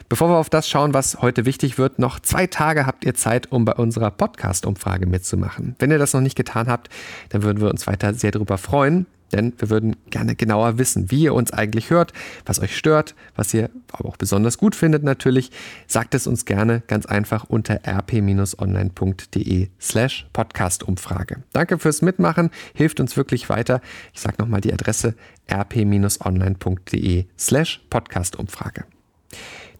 Bevor 0.08 0.28
wir 0.28 0.36
auf 0.36 0.50
das 0.50 0.68
schauen, 0.68 0.94
was 0.94 1.20
heute 1.20 1.46
wichtig 1.46 1.78
wird, 1.78 1.98
noch 1.98 2.20
zwei 2.20 2.46
Tage 2.46 2.86
habt 2.86 3.04
ihr 3.04 3.14
Zeit, 3.14 3.50
um 3.50 3.64
bei 3.64 3.75
unserer 3.75 4.12
Podcast-Umfrage 4.12 5.06
mitzumachen. 5.06 5.75
Wenn 5.80 5.90
ihr 5.90 5.98
das 5.98 6.12
noch 6.12 6.20
nicht 6.20 6.36
getan 6.36 6.68
habt, 6.68 6.90
dann 7.30 7.42
würden 7.42 7.60
wir 7.60 7.70
uns 7.70 7.86
weiter 7.86 8.14
sehr 8.14 8.30
darüber 8.30 8.56
freuen. 8.56 9.06
Denn 9.32 9.52
wir 9.58 9.70
würden 9.70 9.96
gerne 10.10 10.36
genauer 10.36 10.78
wissen, 10.78 11.10
wie 11.10 11.25
ihr 11.25 11.34
uns 11.34 11.52
eigentlich 11.52 11.90
hört, 11.90 12.12
was 12.44 12.60
euch 12.60 12.76
stört, 12.76 13.16
was 13.34 13.52
ihr 13.52 13.70
aber 13.90 14.08
auch 14.08 14.16
besonders 14.16 14.56
gut 14.56 14.76
findet 14.76 15.02
natürlich. 15.02 15.50
Sagt 15.88 16.14
es 16.14 16.28
uns 16.28 16.44
gerne 16.44 16.82
ganz 16.86 17.06
einfach 17.06 17.44
unter 17.44 17.80
rp-online.de 17.84 19.68
slash 19.80 20.28
Podcast-Umfrage. 20.32 21.42
Danke 21.52 21.78
fürs 21.78 22.02
Mitmachen, 22.02 22.50
hilft 22.75 23.00
uns 23.00 23.16
wirklich 23.16 23.48
weiter. 23.48 23.80
Ich 24.14 24.20
sage 24.20 24.36
nochmal 24.38 24.60
die 24.60 24.72
Adresse 24.72 25.16
rp-online.de 25.50 27.25
slash 27.36 27.84
Podcast-Umfrage. 27.90 28.84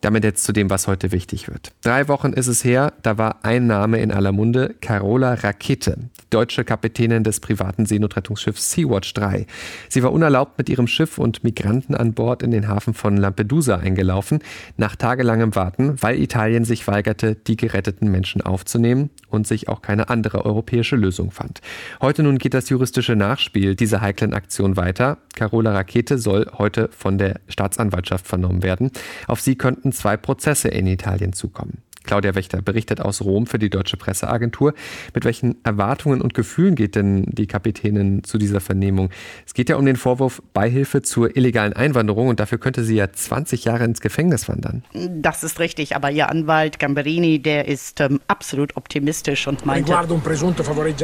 Damit 0.01 0.25
jetzt 0.25 0.45
zu 0.45 0.53
dem, 0.53 0.71
was 0.71 0.87
heute 0.87 1.13
wichtig 1.13 1.49
wird. 1.49 1.73
Drei 1.83 2.09
Wochen 2.09 2.33
ist 2.33 2.47
es 2.47 2.65
her, 2.65 2.93
da 3.03 3.19
war 3.19 3.45
ein 3.45 3.67
Name 3.67 3.99
in 3.99 4.13
aller 4.13 4.33
Munde, 4.33 4.75
Carola 4.81 5.35
Rakete, 5.35 5.99
deutsche 6.31 6.65
Kapitänin 6.65 7.25
des 7.25 7.41
privaten 7.41 7.87
Seenotrettungsschiffs 7.87 8.73
Sea-Watch 8.73 9.15
3. 9.15 9.47
Sie 9.89 10.03
war 10.03 10.13
unerlaubt 10.13 10.59
mit 10.59 10.69
ihrem 10.69 10.87
Schiff 10.87 11.19
und 11.19 11.45
Migranten 11.45 11.95
an 11.95 12.15
Bord 12.15 12.43
in 12.43 12.51
den 12.51 12.69
Hafen 12.69 12.95
von 12.95 13.17
Lampedusa 13.17 13.77
eingelaufen, 13.77 14.41
nach 14.77 14.97
tagelangem 14.97 15.55
Warten, 15.55 16.01
weil 16.01 16.21
Italien 16.21 16.65
sich 16.65 16.87
weigerte, 16.87 17.35
die 17.35 17.57
geretteten 17.57 18.11
Menschen 18.11 18.43
aufzunehmen 18.43 19.11
und 19.29 19.47
sich 19.47 19.69
auch 19.69 19.83
keine 19.83 20.09
andere 20.09 20.45
europäische 20.45 20.97
Lösung 20.97 21.31
fand. 21.31 21.61
Heute 22.01 22.23
nun 22.23 22.39
geht 22.39 22.55
das 22.55 22.69
juristische 22.69 23.17
Nachspiel 23.17 23.75
dieser 23.75 24.01
heiklen 24.01 24.35
Aktion 24.35 24.77
weiter. 24.77 25.19
Carola 25.35 25.73
Rakete 25.73 26.19
soll 26.19 26.51
heute 26.59 26.89
von 26.93 27.19
der 27.19 27.41
Staatsanwaltschaft 27.49 28.27
vernommen 28.27 28.63
werden. 28.63 28.91
Auf 29.27 29.41
sie 29.41 29.57
könnten 29.57 29.93
zwei 29.93 30.17
Prozesse 30.17 30.69
in 30.69 30.87
Italien 30.87 31.33
zukommen. 31.33 31.83
Claudia 32.07 32.35
Wächter 32.35 32.63
berichtet 32.63 33.01
aus 33.01 33.23
Rom 33.23 33.47
für 33.47 33.59
die 33.59 33.71
Deutsche 33.71 33.97
Presseagentur. 33.97 34.75
Mit 35.15 35.25
welchen 35.25 35.63
Erwartungen 35.65 36.21
und 36.21 36.35
Gefühlen 36.35 36.75
geht 36.75 36.95
denn 36.95 37.27
die 37.27 37.47
Kapitänin 37.47 38.25
zu 38.25 38.39
dieser 38.39 38.61
Vernehmung? 38.61 39.11
Es 39.47 39.55
geht 39.55 39.69
ja 39.69 39.77
um 39.77 39.85
den 39.85 39.97
Vorwurf 39.97 40.43
Beihilfe 40.55 41.03
zur 41.03 41.37
illegalen 41.37 41.73
Einwanderung 41.73 42.29
und 42.29 42.41
dafür 42.41 42.59
könnte 42.59 42.85
sie 42.85 42.97
ja 42.97 43.13
20 43.13 43.65
Jahre 43.65 43.85
ins 43.85 44.01
Gefängnis 44.01 44.49
wandern. 44.49 44.85
Das 44.93 45.45
ist 45.45 45.61
richtig, 45.61 45.97
aber 45.97 46.11
ihr 46.11 46.29
Anwalt 46.29 46.79
Gamberini, 46.79 47.41
der 47.41 47.69
ist 47.69 48.01
ähm, 48.01 48.21
absolut 48.29 48.77
optimistisch 48.77 49.47
und 49.47 49.67
meinte, 49.67 49.93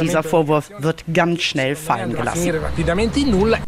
dieser 0.01 0.23
Vorwurf 0.23 0.71
wird 0.79 1.05
ganz 1.13 1.43
schnell 1.43 1.77
fallen 1.77 2.15
gelassen. 2.15 2.53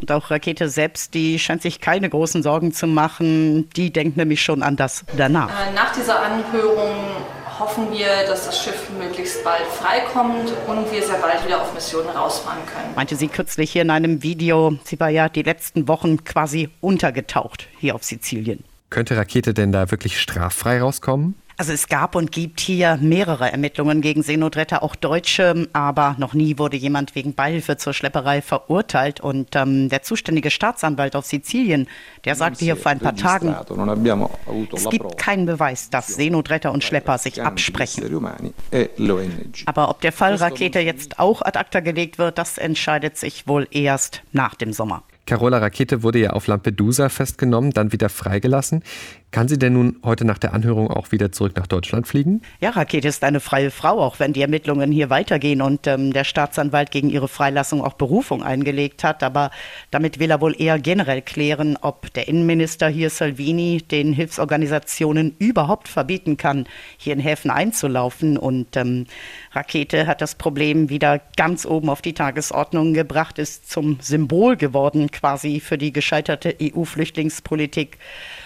Und 0.01 0.13
auch 0.13 0.31
Rakete 0.31 0.69
selbst, 0.69 1.15
die 1.15 1.39
scheint 1.39 1.63
sich 1.63 1.81
keine 1.81 2.09
großen 2.09 2.43
Sorgen 2.43 2.73
zu 2.73 2.87
machen. 2.87 3.69
Die 3.77 3.93
denkt 3.93 4.17
nämlich 4.17 4.43
schon 4.43 4.63
an 4.63 4.77
das 4.77 5.05
danach. 5.17 5.49
Äh, 5.49 5.75
nach 5.75 5.93
dieser 5.93 6.21
Anhörung 6.23 7.24
hoffen 7.59 7.93
wir, 7.93 8.09
dass 8.27 8.47
das 8.47 8.63
Schiff 8.63 8.91
möglichst 8.99 9.45
bald 9.45 9.67
freikommt 9.67 10.53
und 10.67 10.93
wir 10.93 11.03
sehr 11.03 11.19
bald 11.19 11.45
wieder 11.45 11.63
auf 11.63 11.73
Missionen 11.75 12.09
rausfahren 12.09 12.65
können. 12.67 12.95
Meinte 12.95 13.17
sie 13.17 13.29
kürzlich 13.29 13.73
hier 13.73 13.83
in 13.83 13.91
einem 13.91 14.23
Video. 14.23 14.77
Sie 14.85 14.99
war 14.99 15.09
ja 15.09 15.29
die 15.29 15.43
letzten 15.43 15.89
Wochen 15.89 16.25
quasi 16.25 16.71
untergetaucht 16.81 17.69
hier 17.79 17.95
auf 17.95 18.05
Sizilien. 18.05 18.65
Könnte 18.91 19.17
Rakete 19.17 19.55
denn 19.55 19.73
da 19.73 19.91
wirklich 19.91 20.21
straffrei 20.21 20.81
rauskommen? 20.81 21.35
Also 21.57 21.73
es 21.73 21.89
gab 21.89 22.17
und 22.17 22.33
gibt 22.33 22.59
hier 22.59 22.99
mehrere 23.01 23.53
Ermittlungen 23.53 24.01
gegen 24.01 24.23
Seenotretter, 24.23 24.83
auch 24.83 24.97
Deutsche, 24.97 25.69
aber 25.73 26.17
noch 26.19 26.35
nie 26.35 26.59
wurde 26.59 26.77
jemand 26.77 27.15
wegen 27.15 27.35
Beihilfe 27.35 27.77
zur 27.77 27.95
Schlepperei 27.95 28.43
verurteilt. 28.43 29.21
Und 29.21 29.55
ähm, 29.55 29.89
der 29.89 30.03
zuständige 30.03 30.51
Staatsanwalt 30.51 31.15
auf 31.15 31.27
Sizilien, 31.27 31.87
der 32.25 32.35
sagte 32.35 32.65
hier 32.65 32.77
vor 32.77 32.91
ein 32.91 32.99
paar 32.99 33.15
Tagen, 33.15 33.55
es 34.73 34.89
gibt 34.91 35.17
keinen 35.17 35.47
Beweis, 35.47 35.91
dass 35.91 36.09
Seenotretter 36.09 36.73
und 36.73 36.83
Schlepper 36.83 37.19
sich 37.19 37.41
absprechen. 37.43 38.25
E 38.73 38.89
aber 39.67 39.91
ob 39.91 40.01
der 40.01 40.13
Fall 40.13 40.35
Rakete 40.35 40.81
jetzt 40.81 41.19
auch 41.19 41.43
ad 41.43 41.59
acta 41.59 41.81
gelegt 41.81 42.19
wird, 42.19 42.39
das 42.39 42.59
entscheidet 42.59 43.17
sich 43.17 43.47
wohl 43.47 43.69
erst 43.71 44.23
nach 44.33 44.55
dem 44.55 44.73
Sommer. 44.73 45.05
Carola 45.27 45.59
Rakete 45.59 46.03
wurde 46.03 46.19
ja 46.19 46.31
auf 46.31 46.47
Lampedusa 46.47 47.09
festgenommen, 47.09 47.71
dann 47.71 47.93
wieder 47.93 48.11
freigelassen. 48.11 48.83
Kann 49.35 49.49
sie 49.49 49.59
denn 49.59 49.73
nun 49.73 49.97
heute 50.05 50.25
nach 50.25 50.39
der 50.39 50.55
Anhörung 50.55 50.89
auch 50.89 51.11
wieder 51.11 51.33
zurück 51.33 51.57
nach 51.57 51.67
Deutschland 51.67 52.07
fliegen? 52.07 52.41
Ja, 52.61 52.71
Rakete 52.71 53.09
ist 53.09 53.25
eine 53.25 53.41
freie 53.41 53.73
Frau, 53.73 54.01
auch 54.01 54.21
wenn 54.21 54.33
die 54.33 54.43
Ermittlungen 54.43 54.93
hier 54.93 55.11
weitergehen 55.11 55.61
und 55.61 55.89
ähm, 55.89 56.13
der 56.13 56.23
Staatsanwalt 56.23 56.93
gegen 56.93 57.11
ihre 57.11 57.27
Freilassung 57.27 57.83
auch 57.83 57.95
Berufung 57.95 58.45
eingelegt 58.45 59.03
hat. 59.03 59.25
Aber 59.25 59.51
damit 59.91 60.21
will 60.21 60.31
er 60.31 60.41
wohl 60.41 60.55
eher 60.57 60.79
generell 60.79 61.21
klären, 61.21 61.77
ob 61.81 62.15
der 62.15 62.29
Innenminister 62.29 62.87
hier 62.87 63.11
Salvini 63.11 63.83
den 63.83 64.13
Hilfsorganisationen 64.13 65.35
überhaupt 65.41 65.89
verbieten 65.89 66.37
kann, 66.37 66.69
hier 66.97 67.15
in 67.15 67.19
Häfen 67.19 67.51
einzulaufen. 67.51 68.39
Und 68.39 68.77
ähm, 68.77 69.07
Rakete 69.51 70.07
hat 70.07 70.21
das 70.21 70.37
Problem 70.37 70.91
wieder 70.91 71.21
ganz 71.37 71.67
oben 71.67 71.89
auf 71.89 72.03
die 72.03 72.15
Tagesordnung 72.15 72.95
gebracht, 72.95 73.41
ist 73.41 73.69
zum 73.69 73.99
Symbol 74.01 74.57
geworden 74.57 75.11
quasi 75.11 75.59
für 75.59 75.77
die 75.77 75.93
gescheiterte 75.93 76.55
EU-Flüchtlingspolitik. 76.63 77.99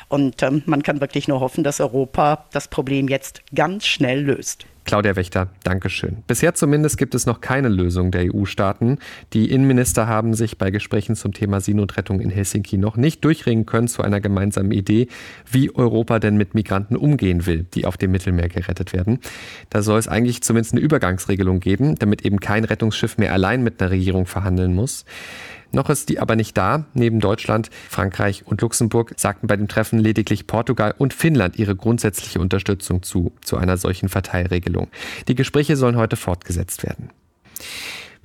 Und 0.09 0.43
ähm, 0.43 0.63
man 0.67 0.83
kann 0.83 1.01
wirklich 1.01 1.29
nur 1.29 1.41
hoffen, 1.41 1.65
dass 1.65 1.81
Europa 1.81 2.47
das 2.53 2.69
Problem 2.69 3.09
jetzt 3.09 3.43
ganz 3.55 3.87
schnell 3.87 4.23
löst. 4.23 4.67
Claudia 4.89 5.17
Wächter, 5.17 5.49
Dankeschön. 5.65 6.23
Bisher 6.27 6.55
zumindest 6.55 6.97
gibt 6.97 7.15
es 7.15 7.27
noch 7.27 7.43
keine 7.43 7.69
Lösung 7.69 8.11
der 8.11 8.35
EU-Staaten. 8.35 8.97
Die 9.35 9.51
Innenminister 9.51 10.07
haben 10.07 10.33
sich 10.33 10.57
bei 10.57 10.71
Gesprächen 10.71 11.15
zum 11.15 11.35
Thema 11.35 11.61
Seenotrettung 11.61 12.21
in 12.21 12.31
Helsinki 12.31 12.79
noch 12.79 12.97
nicht 12.97 13.23
durchringen 13.23 13.67
können 13.67 13.87
zu 13.87 14.01
einer 14.01 14.23
gemeinsamen 14.23 14.73
Idee, 14.73 15.09
wie 15.45 15.75
Europa 15.75 16.21
denn 16.21 16.39
mit 16.39 16.55
Migranten 16.55 16.97
umgehen 16.97 17.45
will, 17.45 17.67
die 17.75 17.85
auf 17.85 17.99
dem 17.99 18.13
Mittelmeer 18.13 18.49
gerettet 18.49 18.95
werden. 18.95 19.19
Da 19.69 19.83
soll 19.83 19.99
es 19.99 20.09
eigentlich 20.09 20.43
zumindest 20.43 20.73
eine 20.73 20.81
Übergangsregelung 20.81 21.61
geben, 21.61 21.97
damit 21.97 22.25
eben 22.25 22.41
kein 22.41 22.65
Rettungsschiff 22.65 23.19
mehr 23.19 23.35
allein 23.35 23.63
mit 23.63 23.83
einer 23.83 23.91
Regierung 23.91 24.25
verhandeln 24.25 24.75
muss. 24.75 25.05
Noch 25.73 25.91
ist 25.91 26.09
die 26.09 26.19
aber 26.19 26.37
nicht 26.37 26.57
da. 26.57 26.87
Neben 26.95 27.21
Deutschland, 27.21 27.71
Frankreich 27.89 28.47
und 28.47 28.61
Luxemburg 28.63 29.15
sagten 29.17 29.47
bei 29.47 29.57
dem 29.57 29.69
Treffen 29.69 29.99
lediglich 29.99 30.47
Portugal 30.47 30.95
und 30.97 31.13
Finnland 31.13 31.59
ihre 31.59 31.77
grundsätzliche 31.77 32.41
Unterstützung 32.41 33.03
zu, 33.03 33.33
zu 33.43 33.57
einer 33.57 33.77
solchen 33.77 34.09
Verteilregelung. 34.09 34.89
Die 35.29 35.35
Gespräche 35.35 35.77
sollen 35.77 35.97
heute 35.97 36.17
fortgesetzt 36.17 36.85
werden. 36.85 37.11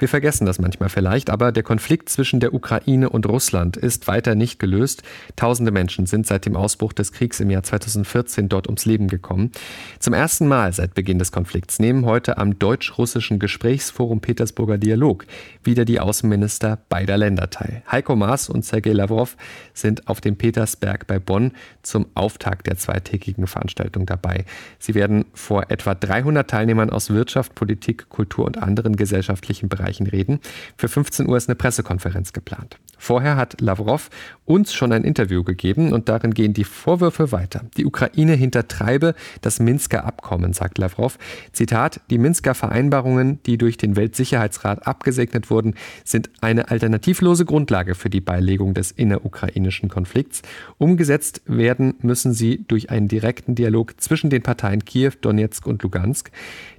Wir 0.04 0.10
vergessen 0.10 0.46
das 0.46 0.60
manchmal 0.60 0.90
vielleicht, 0.90 1.30
aber 1.30 1.54
der 1.54 1.64
Konflikt 1.64 2.10
zwischen 2.10 2.42
der 2.42 2.54
Ukraine 2.54 3.10
und 3.10 3.26
Russland 3.26 3.78
ist 3.78 4.06
weiter 4.10 4.36
nicht 4.36 4.60
gelöst. 4.60 5.02
Tausende 5.38 5.72
Menschen 5.72 6.08
sind 6.08 6.28
seit 6.28 6.46
dem 6.46 6.58
Ausbruch 6.58 6.92
des 6.92 7.14
Kriegs 7.14 7.40
im 7.40 7.50
Jahr 7.50 7.64
2014 7.64 8.50
dort 8.50 8.68
ums 8.68 8.84
Leben 8.84 9.08
gekommen. 9.08 9.54
Zum 10.00 10.14
ersten 10.14 10.46
Mal 10.46 10.74
seit 10.74 10.94
Beginn 10.94 11.20
des 11.20 11.32
Konflikts 11.32 11.80
nehmen 11.80 12.06
heute 12.06 12.38
am 12.38 12.60
deutsch-russischen 12.60 13.40
Gesprächsforum 13.40 14.20
Petersburger 14.20 14.78
Dialog 14.78 15.26
wieder 15.64 15.86
die 15.86 16.02
Außenminister 16.02 16.80
beider 16.90 17.16
Länder 17.16 17.50
teil. 17.50 17.82
Heiko 17.90 18.18
Maas 18.18 18.50
und 18.50 18.66
Sergei 18.66 18.92
Lavrov 18.92 19.38
sind 19.74 20.10
auf 20.10 20.20
dem 20.20 20.36
Petersberg 20.36 21.08
bei 21.08 21.18
Bonn 21.18 21.54
zum 21.82 22.08
Auftakt 22.14 22.68
der 22.68 22.76
zweitägigen 22.76 23.48
Veranstaltung 23.48 24.06
dabei. 24.06 24.44
Sie 24.80 24.96
werden 24.96 25.24
vor 25.34 25.72
etwa 25.72 25.96
300 25.96 26.50
Teilnehmern 26.50 26.90
aus 26.90 27.10
Wirtschaft, 27.10 27.56
Politik, 27.56 28.10
Kultur 28.10 28.44
und 28.44 28.62
anderen 28.62 28.98
gesellschaftlichen 28.98 29.70
Bereichen 29.70 29.93
Bereichen 29.94 30.08
reden. 30.08 30.40
Für 30.78 30.88
15 30.88 31.28
Uhr 31.28 31.38
ist 31.38 31.50
eine 31.50 31.56
Pressekonferenz 31.56 32.34
geplant. 32.34 32.78
Vorher 32.98 33.36
hat 33.36 33.60
Lavrov 33.60 34.10
uns 34.46 34.74
schon 34.74 34.94
ein 34.94 35.04
Interview 35.04 35.44
gegeben 35.44 35.92
und 35.92 36.08
darin 36.08 36.34
gehen 36.34 36.54
die 36.54 36.64
Vorwürfe 36.64 37.34
weiter. 37.34 37.66
Die 37.76 37.86
Ukraine 37.86 38.34
hintertreibe 38.34 39.14
das 39.42 39.60
Minsker 39.60 40.06
Abkommen, 40.06 40.54
sagt 40.54 40.78
Lavrov. 40.78 41.18
Zitat, 41.52 42.00
die 42.10 42.18
Minsker 42.18 42.56
Vereinbarungen, 42.56 43.44
die 43.46 43.58
durch 43.58 43.76
den 43.76 43.98
Weltsicherheitsrat 43.98 44.88
abgesegnet 44.88 45.50
wurden, 45.50 45.76
sind 46.06 46.30
eine 46.40 46.70
alternativlose 46.72 47.44
Grundlage 47.44 47.94
für 47.94 48.10
die 48.10 48.22
Beilegung 48.22 48.74
des 48.74 48.92
innerukrainischen 48.92 49.90
Konflikts. 49.90 50.42
Umgesetzt 50.78 51.42
werden 51.46 51.96
müssen 52.02 52.34
sie 52.34 52.64
durch 52.68 52.90
einen 52.90 53.10
direkten 53.10 53.56
Dialog 53.56 54.00
zwischen 54.00 54.30
den 54.30 54.44
Parteien 54.44 54.86
Kiew, 54.86 55.12
Donetsk 55.20 55.68
und 55.68 55.84
Lugansk. 55.84 56.32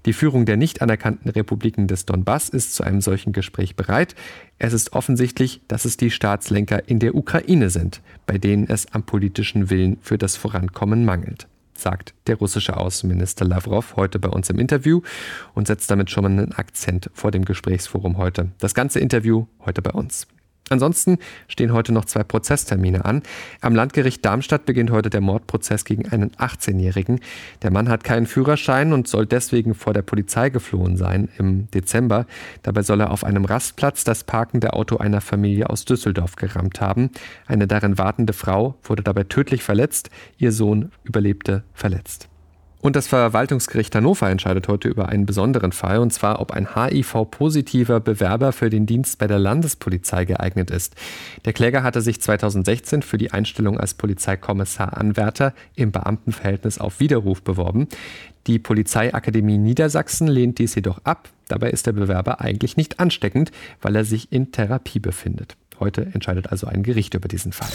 Die 0.06 0.14
Führung 0.14 0.46
der 0.46 0.56
nicht 0.56 0.80
anerkannten 0.80 1.30
Republiken 1.30 1.86
des 1.86 2.06
Donbass 2.06 2.48
ist 2.48 2.74
zu 2.74 2.82
einem 2.82 2.93
solchen 3.00 3.32
Gespräch 3.32 3.76
bereit. 3.76 4.14
Es 4.58 4.72
ist 4.72 4.92
offensichtlich, 4.92 5.60
dass 5.68 5.84
es 5.84 5.96
die 5.96 6.10
Staatslenker 6.10 6.88
in 6.88 6.98
der 6.98 7.14
Ukraine 7.14 7.70
sind, 7.70 8.00
bei 8.26 8.38
denen 8.38 8.68
es 8.68 8.92
am 8.92 9.04
politischen 9.04 9.70
Willen 9.70 9.98
für 10.00 10.18
das 10.18 10.36
Vorankommen 10.36 11.04
mangelt 11.04 11.46
sagt 11.76 12.14
der 12.28 12.36
russische 12.36 12.76
Außenminister 12.76 13.44
Lavrov 13.44 13.96
heute 13.96 14.18
bei 14.18 14.28
uns 14.28 14.48
im 14.48 14.58
Interview 14.58 15.02
und 15.54 15.66
setzt 15.66 15.90
damit 15.90 16.10
schon 16.10 16.22
mal 16.22 16.30
einen 16.30 16.52
Akzent 16.52 17.10
vor 17.12 17.30
dem 17.30 17.44
Gesprächsforum 17.44 18.16
heute. 18.16 18.50
Das 18.58 18.74
ganze 18.74 19.00
Interview 19.00 19.46
heute 19.64 19.82
bei 19.82 19.90
uns. 19.90 20.26
Ansonsten 20.70 21.18
stehen 21.46 21.72
heute 21.72 21.92
noch 21.92 22.06
zwei 22.06 22.24
Prozesstermine 22.24 23.04
an. 23.04 23.22
Am 23.60 23.74
Landgericht 23.74 24.24
Darmstadt 24.24 24.64
beginnt 24.64 24.90
heute 24.90 25.10
der 25.10 25.20
Mordprozess 25.20 25.84
gegen 25.84 26.08
einen 26.08 26.30
18-Jährigen. 26.32 27.20
Der 27.62 27.70
Mann 27.70 27.88
hat 27.90 28.02
keinen 28.02 28.26
Führerschein 28.26 28.92
und 28.94 29.06
soll 29.06 29.26
deswegen 29.26 29.74
vor 29.74 29.92
der 29.92 30.02
Polizei 30.02 30.48
geflohen 30.48 30.96
sein 30.96 31.28
im 31.38 31.70
Dezember. 31.72 32.26
Dabei 32.62 32.82
soll 32.82 33.00
er 33.00 33.10
auf 33.10 33.24
einem 33.24 33.44
Rastplatz 33.44 34.04
das 34.04 34.24
parkende 34.24 34.72
Auto 34.72 34.96
einer 34.96 35.20
Familie 35.20 35.68
aus 35.68 35.84
Düsseldorf 35.84 36.36
gerammt 36.36 36.80
haben. 36.80 37.10
Eine 37.46 37.66
darin 37.66 37.98
wartende 37.98 38.32
Frau 38.32 38.76
wurde 38.82 39.02
dabei 39.02 39.24
tödlich 39.24 39.62
verletzt. 39.62 40.08
Ihr 40.38 40.52
Sohn 40.52 40.92
überlebte 41.04 41.62
verletzt. 41.74 42.28
Und 42.84 42.96
das 42.96 43.06
Verwaltungsgericht 43.06 43.94
Hannover 43.94 44.28
entscheidet 44.28 44.68
heute 44.68 44.90
über 44.90 45.08
einen 45.08 45.24
besonderen 45.24 45.72
Fall, 45.72 46.00
und 46.00 46.12
zwar, 46.12 46.38
ob 46.42 46.52
ein 46.52 46.74
HIV-positiver 46.74 47.98
Bewerber 47.98 48.52
für 48.52 48.68
den 48.68 48.84
Dienst 48.84 49.16
bei 49.16 49.26
der 49.26 49.38
Landespolizei 49.38 50.26
geeignet 50.26 50.70
ist. 50.70 50.94
Der 51.46 51.54
Kläger 51.54 51.82
hatte 51.82 52.02
sich 52.02 52.20
2016 52.20 53.00
für 53.00 53.16
die 53.16 53.32
Einstellung 53.32 53.80
als 53.80 53.94
Polizeikommissar 53.94 54.98
Anwärter 54.98 55.54
im 55.74 55.92
Beamtenverhältnis 55.92 56.76
auf 56.78 57.00
Widerruf 57.00 57.40
beworben. 57.40 57.88
Die 58.46 58.58
Polizeiakademie 58.58 59.56
Niedersachsen 59.56 60.28
lehnt 60.28 60.58
dies 60.58 60.74
jedoch 60.74 60.98
ab. 61.04 61.30
Dabei 61.48 61.70
ist 61.70 61.86
der 61.86 61.92
Bewerber 61.92 62.42
eigentlich 62.42 62.76
nicht 62.76 63.00
ansteckend, 63.00 63.50
weil 63.80 63.96
er 63.96 64.04
sich 64.04 64.30
in 64.30 64.52
Therapie 64.52 64.98
befindet. 64.98 65.56
Heute 65.80 66.02
entscheidet 66.12 66.52
also 66.52 66.66
ein 66.66 66.82
Gericht 66.82 67.14
über 67.14 67.28
diesen 67.28 67.52
Fall. 67.52 67.70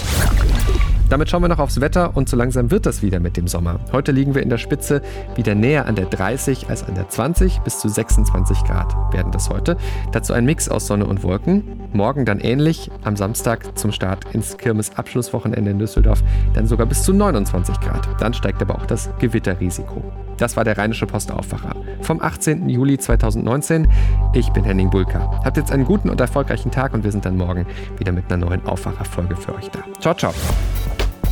Damit 1.09 1.27
schauen 1.27 1.41
wir 1.41 1.47
noch 1.47 1.57
aufs 1.57 1.81
Wetter 1.81 2.15
und 2.15 2.29
so 2.29 2.37
langsam 2.37 2.69
wird 2.69 2.85
das 2.85 3.01
wieder 3.01 3.19
mit 3.19 3.35
dem 3.35 3.47
Sommer. 3.47 3.79
Heute 3.91 4.11
liegen 4.11 4.35
wir 4.35 4.43
in 4.43 4.49
der 4.49 4.59
Spitze 4.59 5.01
wieder 5.35 5.55
näher 5.55 5.87
an 5.87 5.95
der 5.95 6.05
30 6.05 6.69
als 6.69 6.83
an 6.83 6.93
der 6.93 7.09
20 7.09 7.61
bis 7.61 7.79
zu 7.79 7.89
26 7.89 8.63
Grad 8.63 8.95
werden 9.11 9.31
das 9.31 9.49
heute. 9.49 9.75
Dazu 10.11 10.33
ein 10.33 10.45
Mix 10.45 10.69
aus 10.69 10.85
Sonne 10.85 11.07
und 11.07 11.23
Wolken. 11.23 11.63
Morgen 11.93 12.25
dann 12.25 12.39
ähnlich, 12.39 12.91
am 13.03 13.15
Samstag 13.15 13.75
zum 13.75 13.91
Start 13.91 14.35
ins 14.35 14.57
Kirmes-Abschlusswochenende 14.57 15.71
in 15.71 15.79
Düsseldorf 15.79 16.21
dann 16.53 16.67
sogar 16.67 16.85
bis 16.85 17.01
zu 17.01 17.11
29 17.11 17.79
Grad. 17.79 18.07
Dann 18.21 18.35
steigt 18.35 18.61
aber 18.61 18.75
auch 18.75 18.85
das 18.85 19.09
Gewitterrisiko. 19.17 20.03
Das 20.37 20.55
war 20.55 20.63
der 20.63 20.77
Rheinische 20.77 21.07
Post 21.07 21.31
Aufwacher 21.31 21.75
vom 22.01 22.21
18. 22.21 22.69
Juli 22.69 22.99
2019. 22.99 23.87
Ich 24.33 24.49
bin 24.51 24.63
Henning 24.63 24.91
Bulka. 24.91 25.41
Habt 25.43 25.57
jetzt 25.57 25.71
einen 25.71 25.85
guten 25.85 26.09
und 26.09 26.21
erfolgreichen 26.21 26.69
Tag 26.69 26.93
und 26.93 27.03
wir 27.03 27.11
sind 27.11 27.25
dann 27.25 27.35
morgen 27.35 27.65
wieder 27.97 28.11
mit 28.11 28.31
einer 28.31 28.45
neuen 28.45 28.65
Aufwacherfolge 28.67 29.35
für 29.35 29.55
euch 29.55 29.69
da. 29.69 29.79
Ciao, 29.99 30.13
ciao. 30.13 30.33